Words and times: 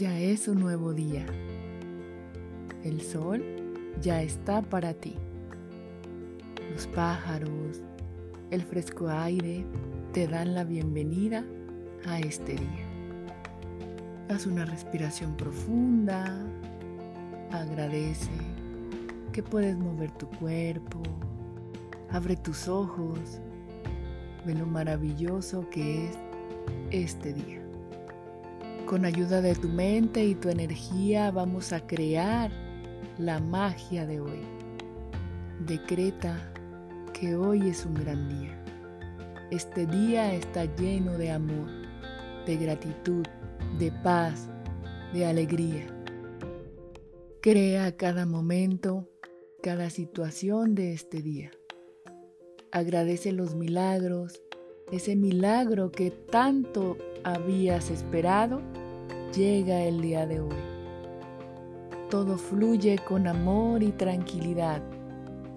Ya 0.00 0.18
es 0.18 0.48
un 0.48 0.60
nuevo 0.60 0.94
día. 0.94 1.26
El 2.82 3.02
sol 3.02 3.44
ya 4.00 4.22
está 4.22 4.62
para 4.62 4.94
ti. 4.94 5.14
Los 6.72 6.86
pájaros, 6.86 7.82
el 8.50 8.62
fresco 8.62 9.10
aire 9.10 9.66
te 10.14 10.26
dan 10.26 10.54
la 10.54 10.64
bienvenida 10.64 11.44
a 12.06 12.18
este 12.18 12.52
día. 12.52 12.86
Haz 14.30 14.46
una 14.46 14.64
respiración 14.64 15.36
profunda, 15.36 16.46
agradece 17.52 18.30
que 19.34 19.42
puedes 19.42 19.76
mover 19.76 20.12
tu 20.12 20.26
cuerpo, 20.30 21.02
abre 22.08 22.36
tus 22.36 22.68
ojos, 22.68 23.38
ve 24.46 24.54
lo 24.54 24.64
maravilloso 24.64 25.68
que 25.68 26.08
es 26.08 26.16
este 26.90 27.34
día. 27.34 27.69
Con 28.90 29.04
ayuda 29.04 29.40
de 29.40 29.54
tu 29.54 29.68
mente 29.68 30.24
y 30.24 30.34
tu 30.34 30.48
energía 30.48 31.30
vamos 31.30 31.72
a 31.72 31.86
crear 31.86 32.50
la 33.18 33.38
magia 33.38 34.04
de 34.04 34.18
hoy. 34.18 34.40
Decreta 35.64 36.52
que 37.12 37.36
hoy 37.36 37.68
es 37.68 37.86
un 37.86 37.94
gran 37.94 38.28
día. 38.28 38.60
Este 39.52 39.86
día 39.86 40.34
está 40.34 40.64
lleno 40.74 41.16
de 41.18 41.30
amor, 41.30 41.68
de 42.46 42.56
gratitud, 42.56 43.24
de 43.78 43.92
paz, 44.02 44.48
de 45.12 45.24
alegría. 45.24 45.86
Crea 47.40 47.96
cada 47.96 48.26
momento, 48.26 49.08
cada 49.62 49.88
situación 49.90 50.74
de 50.74 50.94
este 50.94 51.22
día. 51.22 51.52
Agradece 52.72 53.30
los 53.30 53.54
milagros, 53.54 54.42
ese 54.90 55.14
milagro 55.14 55.92
que 55.92 56.10
tanto 56.10 56.96
habías 57.22 57.88
esperado 57.92 58.60
llega 59.32 59.82
el 59.82 60.00
día 60.00 60.26
de 60.26 60.40
hoy. 60.40 60.56
Todo 62.10 62.36
fluye 62.36 62.98
con 63.06 63.26
amor 63.26 63.82
y 63.82 63.92
tranquilidad. 63.92 64.82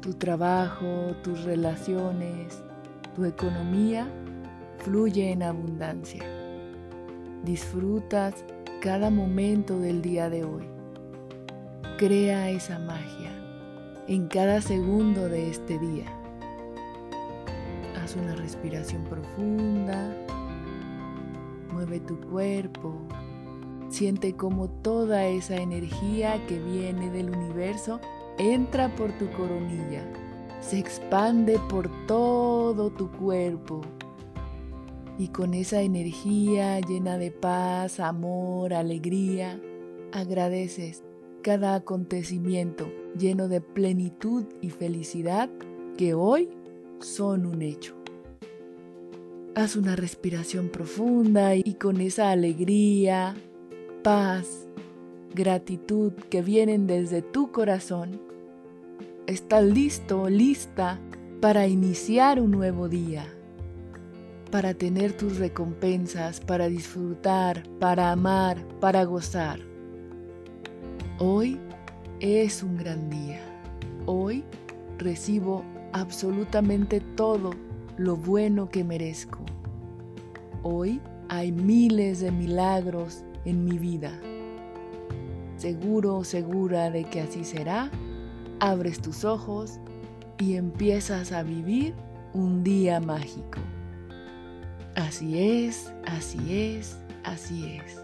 Tu 0.00 0.14
trabajo, 0.14 1.14
tus 1.22 1.44
relaciones, 1.44 2.62
tu 3.14 3.24
economía 3.24 4.08
fluye 4.78 5.30
en 5.30 5.42
abundancia. 5.42 6.22
Disfrutas 7.44 8.44
cada 8.80 9.10
momento 9.10 9.78
del 9.78 10.02
día 10.02 10.28
de 10.28 10.44
hoy. 10.44 10.64
Crea 11.96 12.50
esa 12.50 12.78
magia 12.80 13.30
en 14.08 14.26
cada 14.26 14.60
segundo 14.60 15.28
de 15.28 15.50
este 15.50 15.78
día. 15.78 16.06
Haz 18.02 18.16
una 18.16 18.34
respiración 18.34 19.04
profunda. 19.04 20.14
Mueve 21.72 22.00
tu 22.00 22.20
cuerpo, 22.20 23.00
Siente 23.92 24.32
como 24.32 24.70
toda 24.70 25.26
esa 25.26 25.56
energía 25.56 26.40
que 26.46 26.58
viene 26.58 27.10
del 27.10 27.28
universo 27.28 28.00
entra 28.38 28.88
por 28.96 29.12
tu 29.18 29.30
coronilla, 29.32 30.02
se 30.62 30.78
expande 30.78 31.60
por 31.68 31.90
todo 32.06 32.88
tu 32.88 33.10
cuerpo. 33.10 33.82
Y 35.18 35.28
con 35.28 35.52
esa 35.52 35.82
energía 35.82 36.80
llena 36.80 37.18
de 37.18 37.32
paz, 37.32 38.00
amor, 38.00 38.72
alegría, 38.72 39.60
agradeces 40.10 41.02
cada 41.42 41.74
acontecimiento 41.74 42.90
lleno 43.18 43.46
de 43.46 43.60
plenitud 43.60 44.44
y 44.62 44.70
felicidad 44.70 45.50
que 45.98 46.14
hoy 46.14 46.48
son 47.00 47.44
un 47.44 47.60
hecho. 47.60 47.94
Haz 49.54 49.76
una 49.76 49.96
respiración 49.96 50.70
profunda 50.70 51.56
y 51.56 51.74
con 51.74 52.00
esa 52.00 52.30
alegría, 52.30 53.36
paz, 54.02 54.66
gratitud 55.32 56.12
que 56.28 56.42
vienen 56.42 56.86
desde 56.86 57.22
tu 57.22 57.52
corazón, 57.52 58.20
estás 59.26 59.64
listo, 59.64 60.28
lista 60.28 60.98
para 61.40 61.68
iniciar 61.68 62.40
un 62.40 62.50
nuevo 62.50 62.88
día, 62.88 63.24
para 64.50 64.74
tener 64.74 65.12
tus 65.16 65.38
recompensas, 65.38 66.40
para 66.40 66.68
disfrutar, 66.68 67.62
para 67.78 68.10
amar, 68.10 68.58
para 68.80 69.04
gozar. 69.04 69.60
Hoy 71.18 71.60
es 72.18 72.62
un 72.62 72.76
gran 72.76 73.08
día. 73.08 73.40
Hoy 74.06 74.44
recibo 74.98 75.64
absolutamente 75.92 77.00
todo 77.00 77.50
lo 77.96 78.16
bueno 78.16 78.68
que 78.68 78.82
merezco. 78.82 79.38
Hoy 80.64 81.00
hay 81.28 81.52
miles 81.52 82.20
de 82.20 82.32
milagros 82.32 83.24
en 83.44 83.64
mi 83.64 83.78
vida. 83.78 84.18
Seguro 85.56 86.24
segura 86.24 86.90
de 86.90 87.04
que 87.04 87.20
así 87.20 87.44
será, 87.44 87.90
abres 88.60 89.00
tus 89.00 89.24
ojos 89.24 89.78
y 90.38 90.56
empiezas 90.56 91.32
a 91.32 91.42
vivir 91.42 91.94
un 92.32 92.64
día 92.64 93.00
mágico. 93.00 93.58
Así 94.94 95.38
es, 95.38 95.92
así 96.04 96.38
es, 96.76 96.98
así 97.24 97.76
es. 97.76 98.02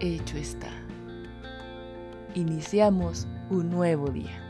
Hecho 0.00 0.36
está. 0.36 0.70
Iniciamos 2.34 3.26
un 3.50 3.70
nuevo 3.70 4.08
día. 4.08 4.49